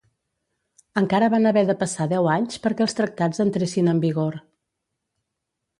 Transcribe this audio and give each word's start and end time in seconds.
Encara 1.01 1.27
van 1.33 1.45
haver 1.49 1.63
de 1.67 1.75
passar 1.83 2.07
deu 2.15 2.31
anys 2.37 2.59
perquè 2.65 2.85
els 2.87 2.99
tractats 3.01 3.45
entressin 3.47 3.93
en 3.95 4.05
vigor. 4.09 4.41